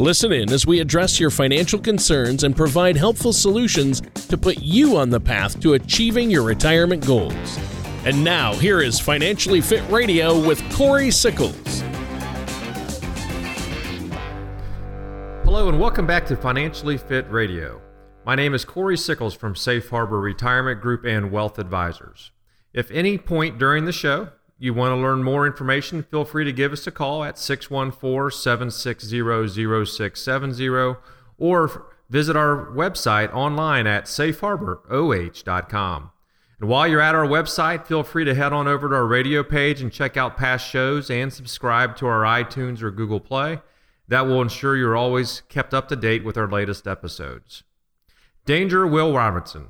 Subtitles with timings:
[0.00, 4.00] Listen in as we address your financial concerns and provide helpful solutions
[4.30, 7.58] to put you on the path to achieving your retirement goals.
[8.06, 11.82] And now, here is Financially Fit Radio with Corey Sickles.
[15.44, 17.82] Hello, and welcome back to Financially Fit Radio.
[18.24, 22.30] My name is Corey Sickles from Safe Harbor Retirement Group and Wealth Advisors.
[22.72, 24.30] If any point during the show
[24.62, 28.38] you want to learn more information, feel free to give us a call at 614
[28.38, 30.96] 760 0670
[31.38, 36.10] or visit our website online at safeharboroh.com.
[36.60, 39.42] And while you're at our website, feel free to head on over to our radio
[39.42, 43.60] page and check out past shows and subscribe to our iTunes or Google Play.
[44.08, 47.62] That will ensure you're always kept up to date with our latest episodes.
[48.44, 49.68] Danger Will Robinson.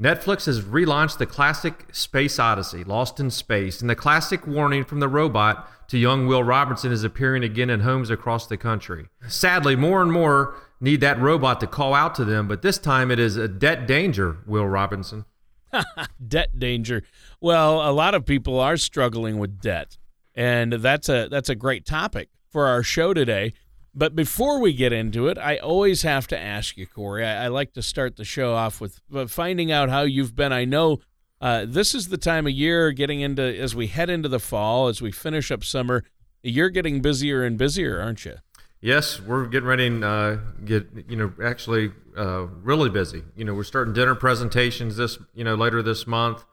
[0.00, 4.98] Netflix has relaunched the classic Space Odyssey, Lost in Space, and the classic warning from
[5.00, 9.08] the robot to young Will Robinson is appearing again in homes across the country.
[9.28, 13.10] Sadly, more and more need that robot to call out to them, but this time
[13.10, 15.26] it is a debt danger, Will Robinson.
[16.26, 17.02] debt danger.
[17.38, 19.98] Well, a lot of people are struggling with debt,
[20.34, 23.52] and that's a that's a great topic for our show today.
[23.94, 27.24] But before we get into it, I always have to ask you, Corey.
[27.24, 30.52] I, I like to start the show off with finding out how you've been.
[30.52, 31.00] I know
[31.40, 34.88] uh, this is the time of year getting into as we head into the fall,
[34.88, 36.04] as we finish up summer.
[36.42, 38.36] You're getting busier and busier, aren't you?
[38.80, 43.24] Yes, we're getting ready to uh, get you know actually uh, really busy.
[43.36, 46.44] You know, we're starting dinner presentations this you know later this month,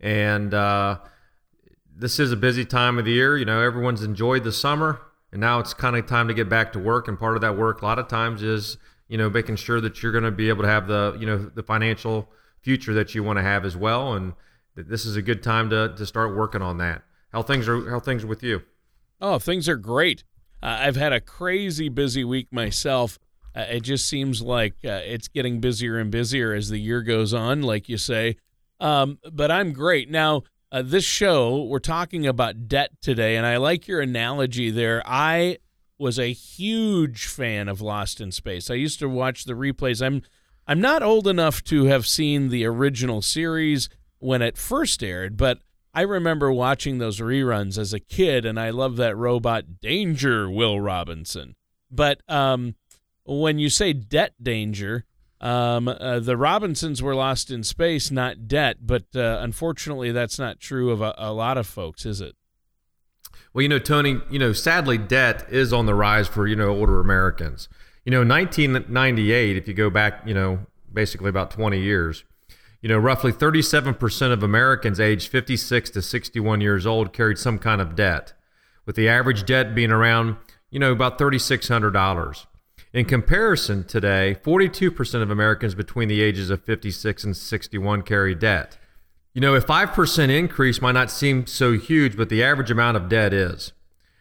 [0.00, 0.98] and uh,
[1.94, 3.36] this is a busy time of the year.
[3.36, 5.00] You know, everyone's enjoyed the summer
[5.32, 7.56] and now it's kind of time to get back to work and part of that
[7.56, 8.78] work a lot of times is
[9.08, 11.38] you know making sure that you're going to be able to have the you know
[11.38, 12.28] the financial
[12.60, 14.32] future that you want to have as well and
[14.86, 17.02] this is a good time to to start working on that.
[17.32, 18.62] How things are how things are with you?
[19.20, 20.24] Oh things are great.
[20.62, 23.18] Uh, i've had a crazy busy week myself.
[23.54, 27.34] Uh, it just seems like uh, it's getting busier and busier as the year goes
[27.34, 28.36] on like you say.
[28.80, 30.10] Um, but i'm great.
[30.10, 35.02] Now uh, this show, we're talking about debt today, and I like your analogy there.
[35.06, 35.58] I
[35.98, 38.70] was a huge fan of Lost in Space.
[38.70, 40.04] I used to watch the replays.
[40.04, 40.22] I'm
[40.66, 45.60] I'm not old enough to have seen the original series when it first aired, but
[45.94, 50.78] I remember watching those reruns as a kid, and I love that robot Danger Will
[50.78, 51.56] Robinson.
[51.90, 52.74] But um,
[53.24, 55.06] when you say debt danger,
[55.40, 60.58] um, uh, the Robinsons were lost in space, not debt, but uh, unfortunately, that's not
[60.58, 62.34] true of a, a, lot of folks, is it?
[63.52, 66.70] Well, you know, Tony, you know, sadly, debt is on the rise for you know
[66.70, 67.68] older Americans.
[68.04, 70.60] You know, 1998, if you go back, you know,
[70.92, 72.24] basically about 20 years,
[72.80, 77.80] you know, roughly 37% of Americans aged 56 to 61 years old carried some kind
[77.80, 78.32] of debt,
[78.86, 80.36] with the average debt being around,
[80.70, 82.46] you know, about $3,600.
[82.92, 88.78] In comparison, today, 42% of Americans between the ages of 56 and 61 carry debt.
[89.34, 93.10] You know, a 5% increase might not seem so huge, but the average amount of
[93.10, 93.72] debt is.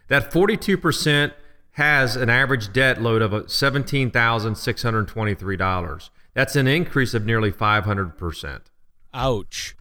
[0.09, 1.33] That 42%
[1.71, 6.09] has an average debt load of $17,623.
[6.33, 8.61] That's an increase of nearly 500%.
[9.13, 9.75] Ouch.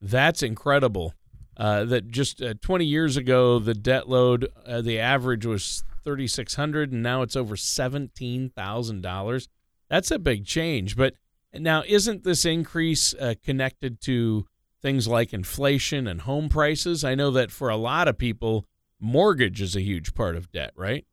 [0.00, 1.14] That's incredible.
[1.56, 6.92] Uh, that just uh, 20 years ago, the debt load, uh, the average was 3600
[6.92, 9.48] and now it's over $17,000.
[9.88, 10.96] That's a big change.
[10.96, 11.14] But
[11.52, 14.46] now, isn't this increase uh, connected to
[14.82, 17.04] things like inflation and home prices?
[17.04, 18.66] I know that for a lot of people,
[19.00, 21.06] mortgage is a huge part of debt, right?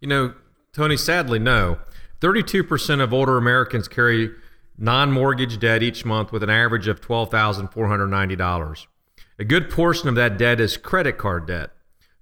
[0.00, 0.34] You know,
[0.72, 1.78] Tony, sadly, no.
[2.20, 4.30] 32% of older Americans carry
[4.76, 8.86] non mortgage debt each month with an average of $12,490.
[9.38, 11.70] A good portion of that debt is credit card debt.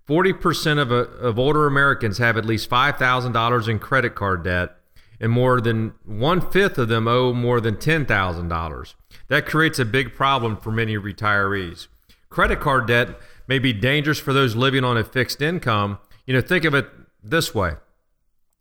[0.09, 4.77] 40% of, of older Americans have at least $5,000 in credit card debt,
[5.21, 8.95] and more than one fifth of them owe more than $10,000.
[9.29, 11.89] That creates a big problem for many retirees.
[12.29, 13.19] Credit card debt
[13.49, 15.99] may be dangerous for those living on a fixed income.
[16.27, 16.89] You know, think of it
[17.23, 17.75] this way.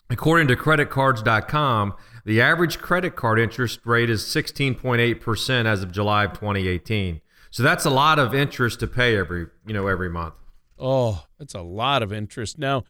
[0.09, 1.95] According to creditcards.com,
[2.25, 7.21] the average credit card interest rate is 16.8% as of July of 2018.
[7.51, 10.33] So that's a lot of interest to pay every, you know, every month.
[10.77, 12.57] Oh, that's a lot of interest.
[12.57, 12.83] Now,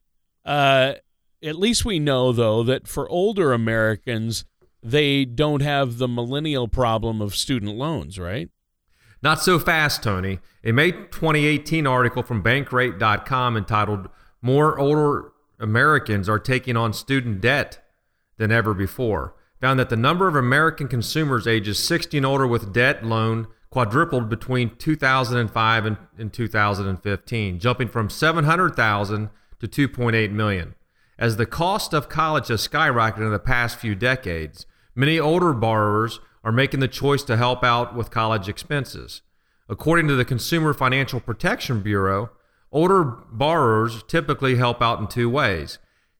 [0.44, 0.94] uh,
[1.44, 4.46] at least we know, though, that for older Americans,
[4.82, 8.50] they don't have the millennial problem of student loans, right?
[9.22, 10.40] Not so fast, Tony.
[10.64, 14.10] A May 2018 article from Bankrate.com entitled
[14.42, 17.84] More Older Americans Are Taking on Student Debt
[18.38, 22.74] Than Ever Before found that the number of American consumers ages 60 and older with
[22.74, 29.30] debt loan quadrupled between 2005 and, and 2015, jumping from 700,000
[29.60, 30.76] to 2.8 million.
[31.20, 36.22] As the cost of college has skyrocketed in the past few decades, many older borrowers
[36.42, 39.22] are making the choice to help out with college expenses.
[39.68, 42.30] According to the Consumer Financial Protection Bureau,
[42.72, 45.80] older borrowers typically help out in two ways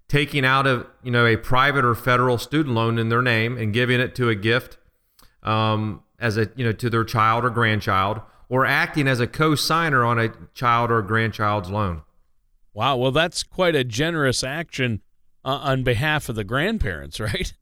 [0.10, 3.74] taking out a you know a private or federal student loan in their name and
[3.74, 4.78] giving it to a gift
[5.42, 10.04] um, as a you know to their child or grandchild or acting as a co-signer
[10.04, 12.02] on a child or grandchild's loan.
[12.74, 15.02] Wow well that's quite a generous action
[15.44, 17.54] uh, on behalf of the grandparents right?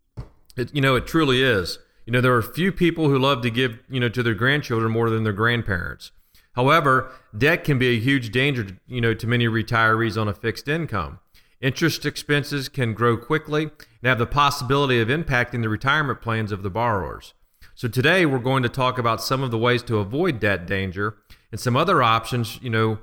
[0.56, 1.80] It, you know it truly is.
[2.06, 4.92] You know there are few people who love to give you know to their grandchildren
[4.92, 6.12] more than their grandparents.
[6.54, 10.68] However debt can be a huge danger you know to many retirees on a fixed
[10.68, 11.20] income.
[11.64, 16.62] Interest expenses can grow quickly and have the possibility of impacting the retirement plans of
[16.62, 17.34] the borrowers.
[17.76, 21.18] So today we're going to talk about some of the ways to avoid debt danger
[21.52, 23.00] and some other options, you know,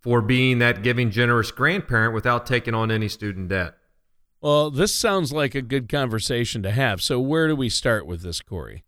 [0.00, 3.74] for being that giving generous grandparent without taking on any student debt.
[4.40, 7.00] Well, this sounds like a good conversation to have.
[7.02, 8.84] So where do we start with this, Corey?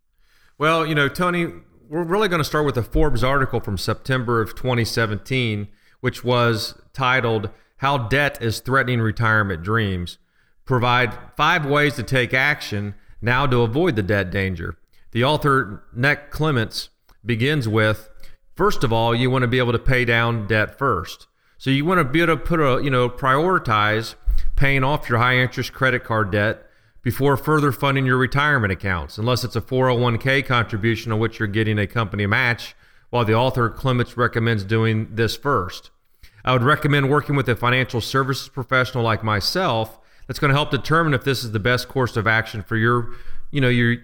[0.56, 1.46] Well, you know, Tony,
[1.88, 5.68] we're really going to start with a Forbes article from September of 2017,
[6.00, 10.18] which was titled how Debt is Threatening Retirement Dreams,
[10.64, 14.76] provide five ways to take action now to avoid the debt danger.
[15.14, 16.90] The author, Nick Clements,
[17.24, 18.10] begins with
[18.54, 21.26] First of all, you want to be able to pay down debt first.
[21.58, 24.14] So you want to be able to put a, you know, prioritize
[24.54, 26.64] paying off your high interest credit card debt
[27.02, 31.78] before further funding your retirement accounts, unless it's a 401k contribution on which you're getting
[31.78, 32.76] a company match,
[33.10, 35.90] while the author Clements recommends doing this first.
[36.44, 40.70] I would recommend working with a financial services professional like myself that's going to help
[40.70, 43.10] determine if this is the best course of action for your,
[43.50, 43.96] you know, your,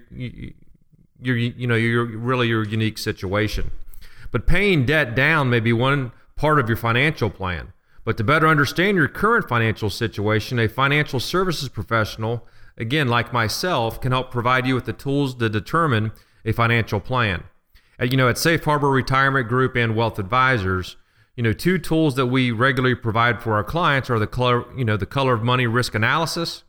[1.23, 3.71] your, you know, your really your unique situation.
[4.31, 7.73] But paying debt down may be one part of your financial plan.
[8.05, 12.47] But to better understand your current financial situation, a financial services professional,
[12.79, 16.13] again, like myself, can help provide you with the tools to determine
[16.45, 17.45] a financial plan.
[18.01, 20.97] You know, at Safe Harbor Retirement Group and Wealth Advisors,
[21.37, 24.85] you know, two tools that we regularly provide for our clients are the color, you
[24.85, 26.65] know, the color of money risk analysis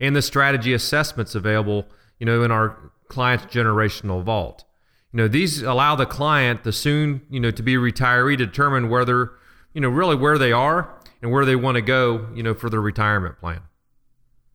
[0.00, 1.86] and the strategy assessments available,
[2.18, 4.64] you know, in our client's generational vault.
[5.12, 8.88] You know, these allow the client, the soon, you know, to be retiree, to determine
[8.88, 9.32] whether,
[9.74, 12.70] you know, really where they are and where they want to go, you know, for
[12.70, 13.60] their retirement plan.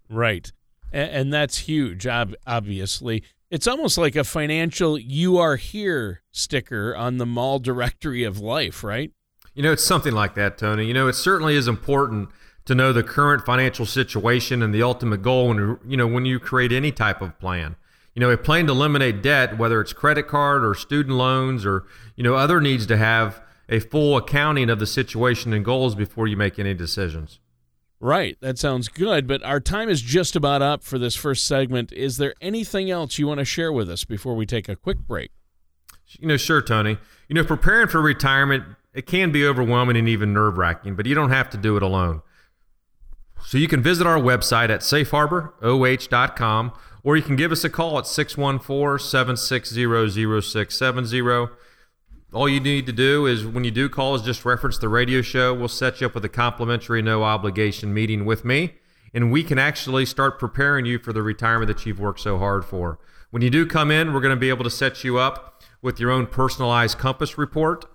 [0.10, 0.52] Right.
[0.92, 3.24] And, that's huge, obviously.
[3.52, 8.82] It's almost like a financial you are here sticker on the mall directory of life,
[8.82, 9.12] right?
[9.54, 10.86] You know, it's something like that, Tony.
[10.86, 12.30] You know, it certainly is important
[12.66, 16.40] to know the current financial situation and the ultimate goal when you know when you
[16.40, 17.76] create any type of plan.
[18.16, 21.84] You know, a plan to eliminate debt, whether it's credit card or student loans or
[22.16, 26.28] you know other needs to have a full accounting of the situation and goals before
[26.28, 27.40] you make any decisions.
[28.00, 31.92] Right, that sounds good, but our time is just about up for this first segment.
[31.94, 35.00] Is there anything else you want to share with us before we take a quick
[35.00, 35.32] break?
[36.20, 36.98] You know, sure, Tony.
[37.28, 38.64] You know, preparing for retirement
[38.96, 41.84] it can be overwhelming and even nerve wracking, but you don't have to do it
[41.84, 42.22] alone.
[43.46, 46.74] So you can visit our website at safeharboroh.com
[47.06, 51.48] or you can give us a call at 614 760 0670.
[52.34, 55.22] All you need to do is when you do call is just reference the radio
[55.22, 55.54] show.
[55.54, 58.74] We'll set you up with a complimentary no obligation meeting with me
[59.14, 62.66] and we can actually start preparing you for the retirement that you've worked so hard
[62.66, 63.00] for.
[63.30, 66.00] When you do come in, we're going to be able to set you up with
[66.00, 67.86] your own personalized compass report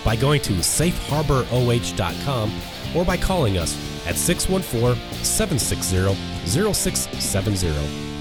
[0.04, 2.52] by going to safeharboroh.com
[2.96, 6.14] or by calling us at 614 760
[6.46, 8.13] 0670.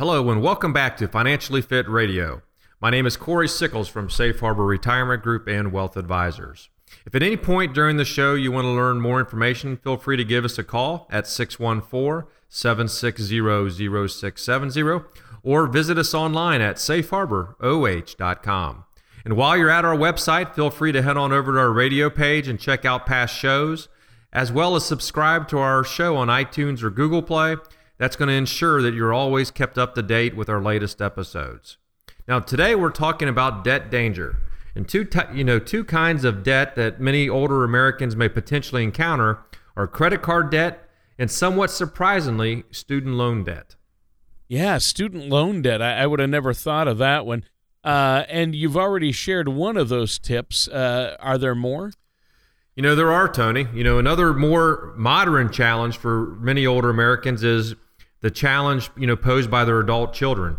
[0.00, 2.40] Hello, and welcome back to Financially Fit Radio.
[2.80, 6.70] My name is Corey Sickles from Safe Harbor Retirement Group and Wealth Advisors.
[7.04, 10.16] If at any point during the show you want to learn more information, feel free
[10.16, 15.04] to give us a call at 614 760 0670
[15.42, 18.84] or visit us online at safeharboroh.com.
[19.26, 22.08] And while you're at our website, feel free to head on over to our radio
[22.08, 23.90] page and check out past shows,
[24.32, 27.56] as well as subscribe to our show on iTunes or Google Play.
[28.00, 31.76] That's going to ensure that you're always kept up to date with our latest episodes.
[32.26, 34.38] Now, today we're talking about debt danger.
[34.74, 39.40] And two, you know, two kinds of debt that many older Americans may potentially encounter
[39.76, 40.88] are credit card debt
[41.18, 43.76] and somewhat surprisingly, student loan debt.
[44.48, 45.82] Yeah, student loan debt.
[45.82, 47.44] I, I would have never thought of that one.
[47.84, 50.68] Uh, and you've already shared one of those tips.
[50.68, 51.92] Uh, are there more?
[52.74, 53.66] You know, there are, Tony.
[53.74, 57.74] You know, another more modern challenge for many older Americans is
[58.20, 60.58] the challenge, you know, posed by their adult children.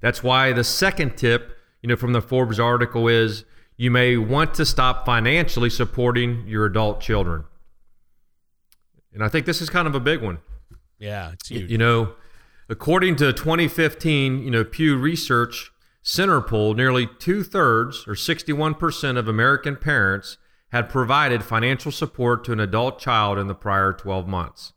[0.00, 3.44] That's why the second tip, you know, from the Forbes article is
[3.76, 7.44] you may want to stop financially supporting your adult children.
[9.12, 10.38] And I think this is kind of a big one.
[10.98, 11.70] Yeah, it's huge.
[11.70, 12.12] You know,
[12.68, 15.70] according to 2015, you know, Pew Research
[16.02, 20.38] Center poll, nearly two thirds or 61% of American parents
[20.70, 24.72] had provided financial support to an adult child in the prior 12 months.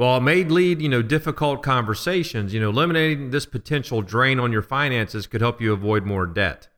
[0.00, 4.50] While it may lead, you know, difficult conversations, you know, eliminating this potential drain on
[4.50, 6.68] your finances could help you avoid more debt.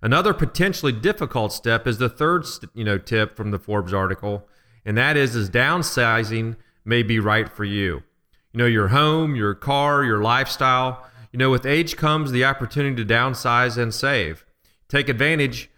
[0.00, 4.46] Another potentially difficult step is the third, you know, tip from the Forbes article,
[4.84, 6.54] and that is is downsizing
[6.84, 8.04] may be right for you.
[8.52, 13.04] You know, your home, your car, your lifestyle you know, with age comes the opportunity
[13.04, 14.46] to downsize and save.
[14.88, 15.70] Take advantage,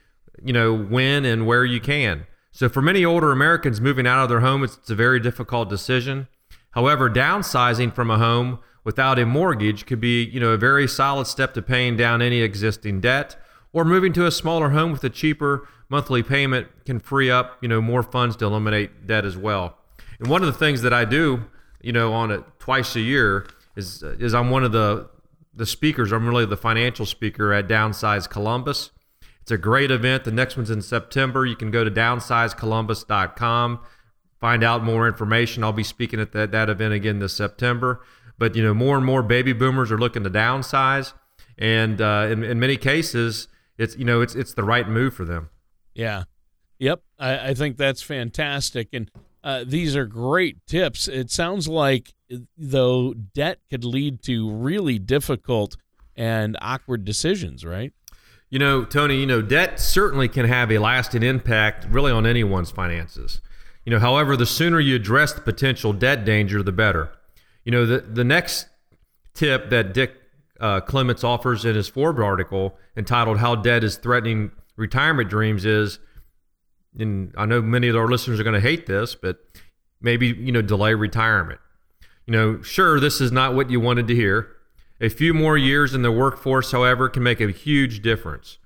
[0.45, 2.27] you know, when and where you can.
[2.53, 5.71] So for many older Americans moving out of their home, it's, it's a very difficult
[5.71, 6.29] decision.
[6.73, 11.27] However, downsizing from a home without a mortgage could be, you know, a very solid
[11.27, 13.37] step to paying down any existing debt
[13.73, 17.69] or moving to a smaller home with a cheaper monthly payment can free up, you
[17.69, 19.77] know, more funds to eliminate debt as well.
[20.19, 21.45] And one of the things that I do,
[21.83, 23.47] you know, on it twice a year
[23.77, 25.09] is is I'm one of the
[25.55, 26.13] the speakers.
[26.13, 28.91] I'm really the financial speaker at Downsize Columbus.
[29.43, 30.25] It's a great event.
[30.25, 31.45] The next one's in September.
[31.45, 33.81] You can go to downsizecolumbus.com,
[34.41, 35.63] find out more information.
[35.63, 38.01] I'll be speaking at that, that event again this September.
[38.39, 41.13] But you know, more and more baby boomers are looking to downsize,
[41.59, 45.27] and uh, in, in many cases, it's you know it's it's the right move for
[45.27, 45.51] them.
[45.95, 46.25] Yeah,
[46.79, 47.03] yep.
[47.19, 49.11] I, I think that's fantastic, and
[49.45, 51.07] uh, these are great tips.
[51.07, 52.15] It sounds like
[52.57, 55.77] though debt could lead to really difficult
[56.17, 57.93] and awkward decisions, right?
[58.49, 62.71] You know, Tony, you know, debt certainly can have a lasting impact really on anyone's
[62.71, 63.41] finances.
[63.85, 67.11] You know, however, the sooner you address the potential debt danger, the better.
[67.65, 68.67] You know, the, the next
[69.35, 70.15] tip that Dick
[70.61, 75.99] uh, Clements offers in his Forbes article entitled How Debt is Threatening Retirement Dreams is,
[76.99, 79.39] and I know many of our listeners are going to hate this, but
[80.01, 81.61] maybe, you know, delay retirement.
[82.27, 84.49] You know, sure, this is not what you wanted to hear.
[85.01, 88.59] A few more years in the workforce, however, can make a huge difference.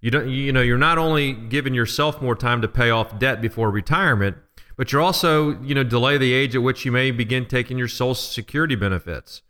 [0.00, 3.40] You don't, you know, you're not only giving yourself more time to pay off debt
[3.40, 4.36] before retirement,
[4.76, 7.88] but you're also, you know, delay the age at which you may begin taking your
[7.88, 9.42] Social Security benefits.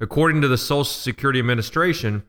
[0.00, 2.24] According to the Social Security Administration,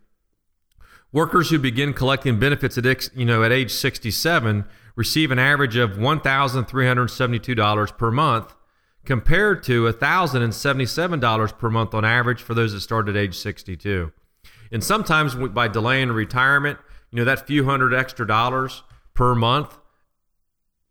[1.14, 4.66] workers who begin collecting benefits at, you know, at age 67
[4.96, 8.54] receive an average of $1,372 per month
[9.06, 14.12] compared to $1,077 per month on average for those that start at age 62.
[14.72, 16.80] And sometimes by delaying retirement,
[17.14, 18.82] you know, that few hundred extra dollars
[19.14, 19.78] per month,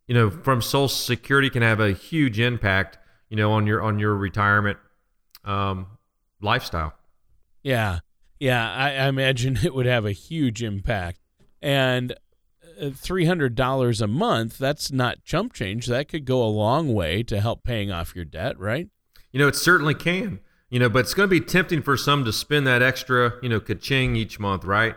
[0.06, 2.96] you know, from Social Security can have a huge impact,
[3.28, 4.78] you know, on your on your retirement
[5.44, 5.86] um,
[6.40, 6.94] lifestyle.
[7.64, 7.98] Yeah,
[8.38, 11.18] yeah, I, I imagine it would have a huge impact.
[11.60, 12.14] And
[12.80, 15.86] $300 a month, that's not chump change.
[15.86, 18.88] That could go a long way to help paying off your debt, right?
[19.32, 20.38] You know, it certainly can.
[20.70, 23.48] You know, but it's going to be tempting for some to spend that extra, you
[23.48, 24.94] know, ka-ching each month, right?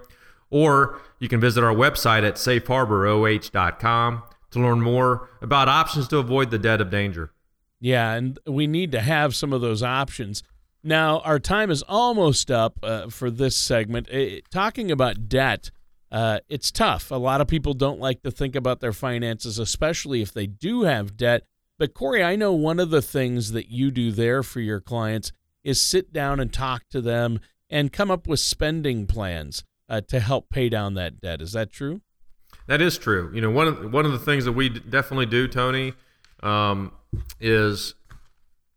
[0.51, 6.51] or you can visit our website at safeharboroh.com to learn more about options to avoid
[6.51, 7.31] the debt of danger.
[7.79, 10.43] Yeah, and we need to have some of those options.
[10.83, 14.09] Now, our time is almost up uh, for this segment.
[14.13, 15.71] Uh, talking about debt,
[16.11, 17.11] uh, it's tough.
[17.11, 20.83] A lot of people don't like to think about their finances, especially if they do
[20.83, 21.43] have debt.
[21.81, 25.31] But, Corey, I know one of the things that you do there for your clients
[25.63, 27.39] is sit down and talk to them
[27.71, 31.41] and come up with spending plans uh, to help pay down that debt.
[31.41, 32.01] Is that true?
[32.67, 33.31] That is true.
[33.33, 35.93] You know, one of one of the things that we definitely do, Tony,
[36.43, 36.91] um,
[37.39, 37.95] is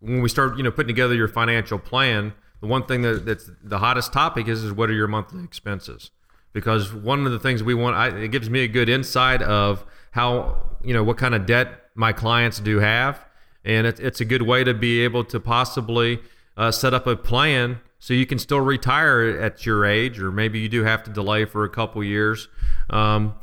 [0.00, 2.32] when we start, you know, putting together your financial plan.
[2.62, 6.11] The one thing that, that's the hottest topic is is what are your monthly expenses?
[6.54, 9.84] Because one of the things we want, I, it gives me a good insight of
[10.12, 13.24] how you know what kind of debt my clients do have,
[13.64, 16.20] and it, it's a good way to be able to possibly
[16.56, 20.58] uh, set up a plan so you can still retire at your age, or maybe
[20.58, 22.48] you do have to delay for a couple years.
[22.90, 23.34] Um,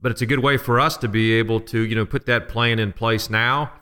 [0.00, 2.48] but it's a good way for us to be able to, you know, put that
[2.48, 3.72] plan in place now,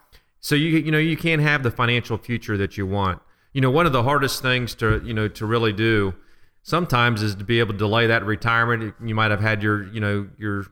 [0.41, 3.21] so you you know you can have the financial future that you want.
[3.53, 6.15] You know, one of the hardest things to you know to really do
[6.63, 8.95] sometimes is to be able to delay that retirement.
[9.03, 10.67] You might have had your you know your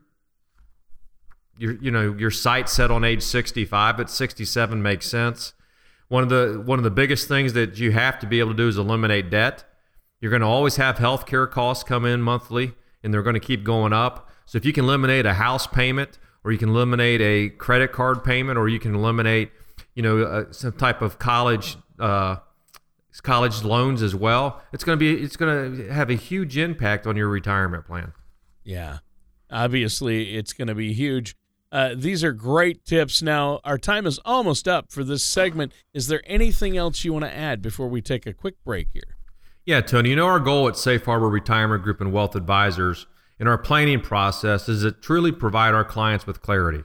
[1.70, 5.54] you know your sight set on age 65, but 67 makes sense
[6.12, 8.56] one of the one of the biggest things that you have to be able to
[8.56, 9.64] do is eliminate debt.
[10.20, 13.40] You're going to always have health care costs come in monthly, and they're going to
[13.40, 14.30] keep going up.
[14.44, 18.22] So if you can eliminate a house payment, or you can eliminate a credit card
[18.24, 19.52] payment, or you can eliminate,
[19.94, 22.36] you know, uh, some type of college uh,
[23.22, 27.06] college loans as well, it's going to be it's going to have a huge impact
[27.06, 28.12] on your retirement plan.
[28.64, 28.98] Yeah,
[29.50, 31.34] obviously it's going to be huge.
[31.72, 33.22] Uh, these are great tips.
[33.22, 35.72] Now, our time is almost up for this segment.
[35.94, 39.16] Is there anything else you want to add before we take a quick break here?
[39.64, 43.06] Yeah, Tony, you know, our goal at Safe Harbor Retirement Group and Wealth Advisors
[43.40, 46.84] in our planning process is to truly provide our clients with clarity.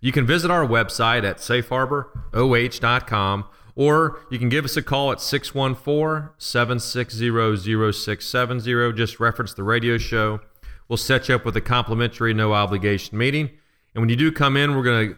[0.00, 5.20] You can visit our website at safeharboroh.com or you can give us a call at
[5.20, 8.92] 614 760 0670.
[8.92, 10.40] Just reference the radio show.
[10.88, 13.50] We'll set you up with a complimentary, no obligation meeting.
[13.98, 15.16] And when you do come in, we're going to,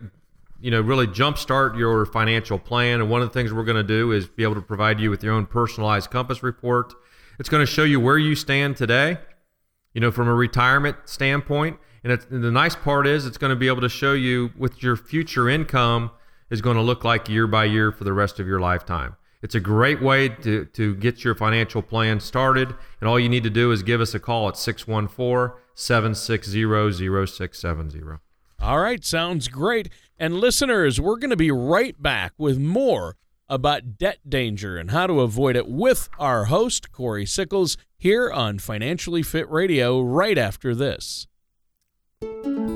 [0.59, 3.03] you know, really jumpstart your financial plan.
[3.03, 5.11] And one of the things we're going to do is be able to provide you
[5.11, 6.95] with your own personalized compass report.
[7.39, 9.19] It's going to show you where you stand today,
[9.93, 11.79] you know, from a retirement standpoint.
[12.05, 14.83] And, and the nice part is it's going to be able to show you what
[14.83, 16.11] your future income
[16.49, 19.15] is going to look like year by year for the rest of your lifetime.
[19.43, 22.75] It's a great way to, to get your financial plan started.
[22.99, 28.21] And all you need to do is give us a call at 614 760 0670.
[28.61, 29.89] All right, sounds great.
[30.19, 33.17] And listeners, we're going to be right back with more
[33.49, 38.59] about debt danger and how to avoid it with our host, Corey Sickles, here on
[38.59, 41.27] Financially Fit Radio right after this.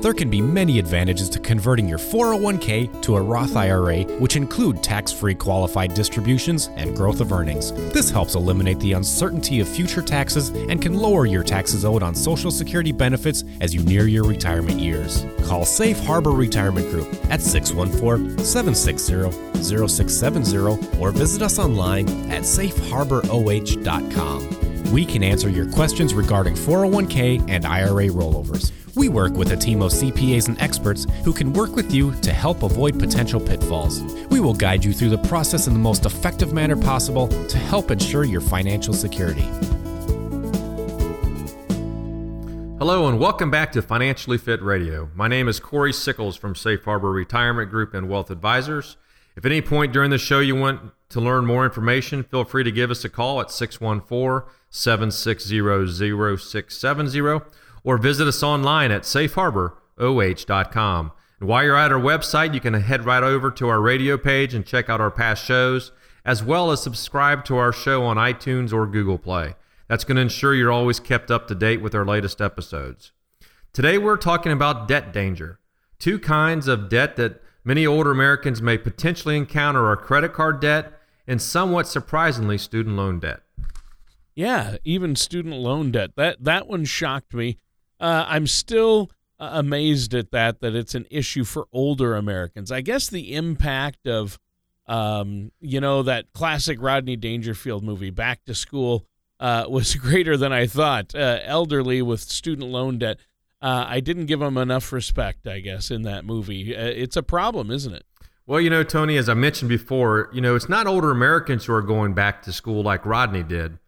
[0.01, 4.83] There can be many advantages to converting your 401k to a Roth IRA, which include
[4.83, 7.71] tax free qualified distributions and growth of earnings.
[7.91, 12.13] This helps eliminate the uncertainty of future taxes and can lower your taxes owed on
[12.13, 15.25] Social Security benefits as you near your retirement years.
[15.43, 19.31] Call Safe Harbor Retirement Group at 614 760
[19.63, 24.74] 0670 or visit us online at safeharboroh.com.
[24.91, 28.71] We can answer your questions regarding 401k and IRA rollovers.
[28.95, 32.31] We work with a team of CPAs and experts who can work with you to
[32.31, 34.01] help avoid potential pitfalls.
[34.29, 37.91] We will guide you through the process in the most effective manner possible to help
[37.91, 39.49] ensure your financial security.
[42.77, 45.09] Hello and welcome back to Financially Fit Radio.
[45.15, 48.97] My name is Corey Sickles from Safe Harbor Retirement Group and Wealth Advisors.
[49.35, 52.63] If at any point during the show you want to learn more information, feel free
[52.63, 57.39] to give us a call at 614 760 0670
[57.85, 61.11] or visit us online at safeharboroh.com.
[61.39, 64.53] And while you're at our website, you can head right over to our radio page
[64.53, 65.93] and check out our past shows,
[66.25, 69.55] as well as subscribe to our show on iTunes or Google Play.
[69.87, 73.13] That's going to ensure you're always kept up to date with our latest episodes.
[73.71, 75.59] Today, we're talking about debt danger.
[75.99, 80.99] Two kinds of debt that many older Americans may potentially encounter are credit card debt
[81.27, 83.44] and somewhat surprisingly, student loan debt.
[84.35, 86.11] Yeah, even student loan debt.
[86.15, 87.57] That that one shocked me.
[87.99, 92.71] uh, I'm still uh, amazed at that that it's an issue for older Americans.
[92.71, 94.37] I guess the impact of
[94.87, 99.05] um, you know that classic Rodney Dangerfield movie Back to School
[99.39, 101.15] uh, was greater than I thought.
[101.15, 103.17] Uh, elderly with student loan debt.
[103.61, 106.75] Uh, I didn't give them enough respect, I guess, in that movie.
[106.75, 108.03] Uh, it's a problem, isn't it?
[108.45, 111.73] Well, you know, Tony, as I mentioned before, you know, it's not older Americans who
[111.73, 113.79] are going back to school like Rodney did.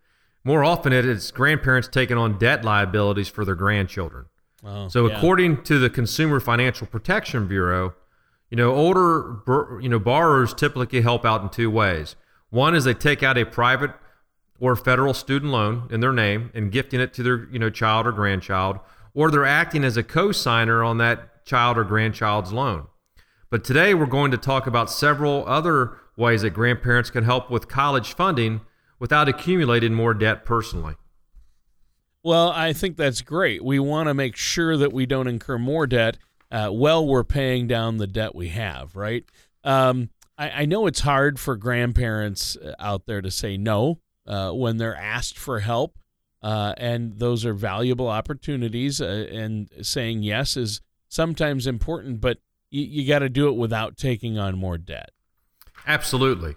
[0.48, 4.28] More often, it is grandparents taking on debt liabilities for their grandchildren.
[4.64, 5.18] Oh, so, yeah.
[5.18, 7.96] according to the Consumer Financial Protection Bureau,
[8.50, 9.42] you know, older
[9.82, 12.16] you know borrowers typically help out in two ways.
[12.50, 13.92] One is they take out a private
[14.58, 18.08] or federal student loan in their name and gifting it to their you know child
[18.08, 18.80] or grandchild,
[19.14, 22.88] or they're acting as a co-signer on that child or grandchild's loan.
[23.50, 27.68] But today we're going to talk about several other ways that grandparents can help with
[27.68, 28.62] college funding
[29.00, 30.96] without accumulating more debt personally.
[32.24, 33.64] Well, I think that's great.
[33.64, 36.18] We want to make sure that we don't incur more debt
[36.52, 39.24] uh, while we're paying down the debt we have, right?
[39.64, 44.52] Um, I, I, know it's hard for grandparents uh, out there to say no uh,
[44.52, 45.98] when they're asked for help,
[46.42, 52.38] uh, and those are valuable opportunities, uh, and saying yes is sometimes important, but
[52.70, 55.12] you, you got to do it without taking on more debt.
[55.86, 56.56] Absolutely.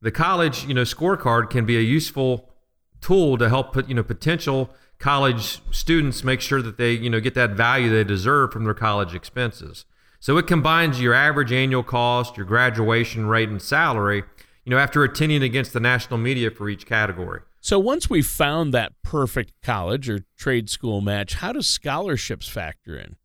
[0.01, 2.53] the college, you know, scorecard can be a useful
[3.01, 7.21] tool to help put, you know, potential college students make sure that they, you know,
[7.21, 9.87] get that value they deserve from their college expenses.
[10.21, 14.25] So it combines your average annual cost, your graduation rate, and salary
[14.69, 17.41] you know, after attending against the national media for each category.
[17.61, 22.97] So once we've found that perfect college or trade school match, how do scholarships factor
[22.97, 23.17] in?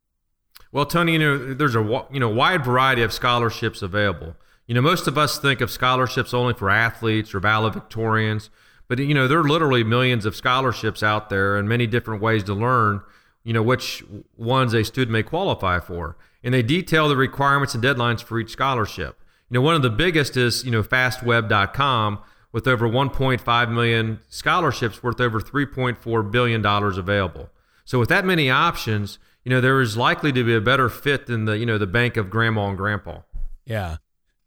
[0.71, 4.35] Well, Tony, you know, there's a you know wide variety of scholarships available.
[4.65, 8.49] You know, most of us think of scholarships only for athletes or valedictorians,
[8.87, 12.43] but you know, there are literally millions of scholarships out there and many different ways
[12.45, 13.01] to learn,
[13.43, 14.03] you know, which
[14.35, 16.17] ones a student may qualify for.
[16.43, 19.21] And they detail the requirements and deadlines for each scholarship.
[19.49, 22.19] You know, one of the biggest is, you know, fastweb.com
[22.53, 27.49] with over 1.5 million scholarships worth over 3.4 billion dollars available.
[27.83, 31.25] So with that many options, you know, there is likely to be a better fit
[31.25, 33.19] than the, you know, the bank of grandma and grandpa.
[33.65, 33.97] Yeah.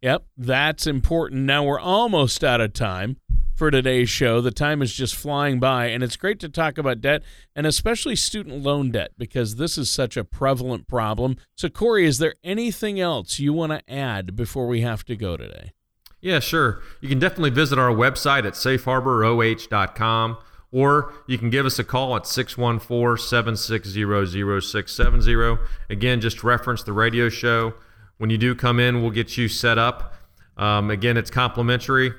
[0.00, 1.42] Yep, that's important.
[1.42, 3.16] Now we're almost out of time
[3.54, 4.40] for today's show.
[4.40, 7.22] The time is just flying by, and it's great to talk about debt
[7.54, 11.36] and especially student loan debt because this is such a prevalent problem.
[11.56, 15.36] So, Corey, is there anything else you want to add before we have to go
[15.36, 15.72] today?
[16.20, 16.82] Yeah, sure.
[17.00, 20.38] You can definitely visit our website at safeharboroh.com
[20.72, 25.58] or you can give us a call at 614 760 0670.
[25.88, 27.74] Again, just reference the radio show.
[28.18, 30.14] When you do come in, we'll get you set up.
[30.56, 32.12] Um, again, it's complimentary.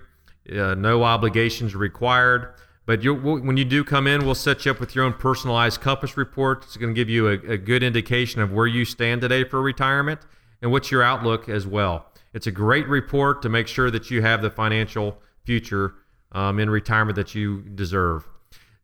[0.49, 2.53] Uh, no obligations required.
[2.85, 6.15] But when you do come in, we'll set you up with your own personalized compass
[6.15, 6.63] report.
[6.63, 9.61] It's going to give you a, a good indication of where you stand today for
[9.61, 10.21] retirement
[10.61, 12.05] and what's your outlook as well.
[12.37, 15.95] It's a great report to make sure that you have the financial future
[16.33, 18.27] um, in retirement that you deserve.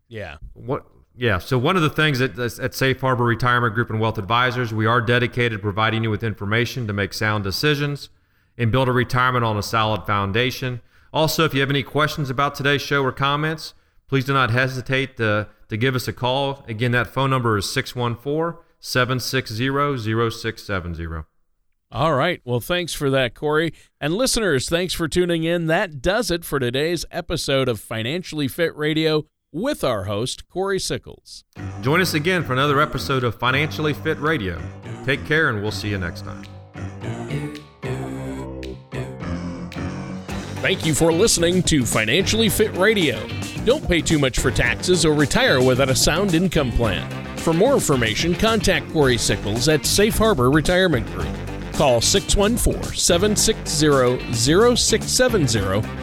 [0.08, 0.38] Yeah.
[0.54, 0.88] What?
[1.16, 1.38] Yeah.
[1.38, 4.88] So one of the things that at Safe Harbor Retirement Group and Wealth Advisors, we
[4.88, 8.10] are dedicated to providing you with information to make sound decisions
[8.58, 10.82] and build a retirement on a solid foundation.
[11.14, 13.76] Also, if you have any questions about today's show or comments,
[14.08, 16.66] please do not hesitate to, to give us a call.
[16.68, 21.24] Again, that phone number is 614 760 0670.
[21.94, 22.42] All right.
[22.44, 23.72] Well, thanks for that, Corey.
[24.02, 25.68] And listeners, thanks for tuning in.
[25.68, 31.44] That does it for today's episode of Financially Fit Radio with our host, Corey Sickles.
[31.82, 34.60] Join us again for another episode of Financially Fit Radio.
[35.06, 36.44] Take care, and we'll see you next time.
[40.64, 43.28] Thank you for listening to Financially Fit Radio.
[43.66, 47.08] Don't pay too much for taxes or retire without a sound income plan.
[47.38, 51.28] For more information, contact Corey Sickles at Safe Harbor Retirement Group.
[51.74, 56.03] Call 614 760 0670